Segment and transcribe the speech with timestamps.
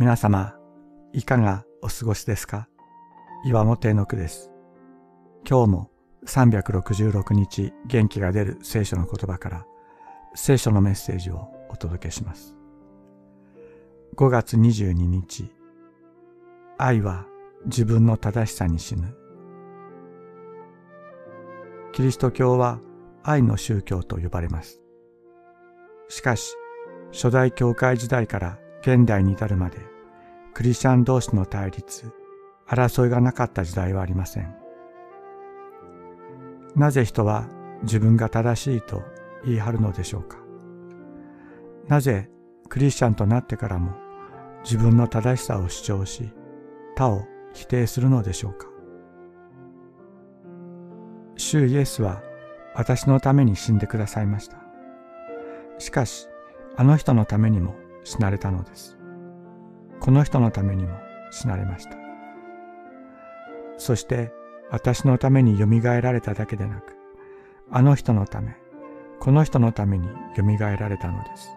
[0.00, 0.54] 皆様、
[1.12, 2.68] いかがお過ごしですか？
[3.44, 4.52] 岩本の句です。
[5.44, 5.90] 今日も
[6.24, 9.66] 366日元気が出る聖書の言葉から
[10.36, 12.54] 聖書のメッセージをお届けします。
[14.14, 15.50] 5月22日、
[16.78, 17.26] 愛は
[17.64, 19.16] 自分の正しさに死ぬ。
[21.90, 22.78] キリスト教は
[23.24, 24.80] 愛の宗教と呼ばれます。
[26.08, 26.54] しかし、
[27.10, 29.78] 初代教会時代から現代に至るまで
[30.54, 32.12] クリスチャン同士の対立、
[32.66, 34.54] 争いがなかった時代はありません。
[36.74, 37.48] なぜ人は
[37.82, 39.02] 自分が正しいと
[39.44, 40.38] 言い張るのでしょうか
[41.86, 42.30] なぜ
[42.68, 43.94] クリスチャンとなってからも
[44.62, 46.30] 自分の正しさを主張し
[46.96, 48.66] 他を否定するのでしょうか
[51.36, 52.22] 主イエスは
[52.74, 54.58] 私のために死んでくださいました。
[55.78, 56.28] しかし、
[56.76, 57.74] あの人のためにも
[58.08, 58.98] 死なれたのです。
[60.00, 60.98] この人のためにも
[61.30, 61.90] 死なれました。
[63.76, 64.32] そして
[64.70, 66.96] 私のために蘇られただけでなく、
[67.70, 68.56] あの人のため、
[69.20, 71.50] この人のために蘇られたのです。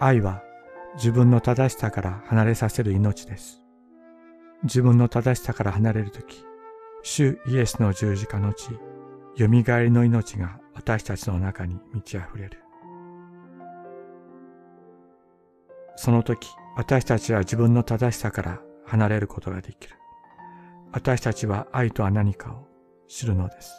[0.00, 0.42] 愛は
[0.96, 3.62] 自分の正しさから離れさせる命です。
[4.64, 6.44] 自分の正しさから離れるとき、
[7.04, 8.70] 主イエスの十字架の地、
[9.38, 12.65] 蘇りの命が私たちの中に満ち溢れる。
[15.96, 19.94] その時、私たちは自分の正しさから離れることができる。
[20.92, 22.68] 私たちは愛とは何かを
[23.08, 23.72] 知るのです。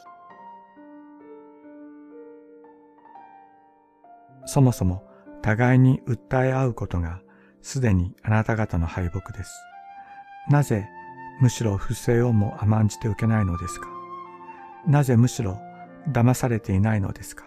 [4.46, 5.04] そもそも
[5.42, 7.22] 互いに訴え合うことが
[7.62, 9.54] すでにあなた方の敗北です。
[10.50, 10.88] なぜ
[11.42, 13.88] むしろ不正をも甘んじて受けないのですか？
[14.88, 15.60] なぜむしろ
[16.10, 17.46] 騙されていないのですか？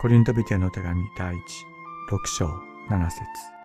[0.00, 1.40] コリントビテの手紙第一、
[2.10, 3.59] 6章7節。